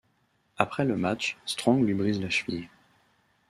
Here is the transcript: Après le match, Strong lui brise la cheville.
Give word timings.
Après 0.57 0.83
le 0.83 0.97
match, 0.97 1.37
Strong 1.45 1.85
lui 1.85 1.93
brise 1.93 2.19
la 2.19 2.31
cheville. 2.31 2.69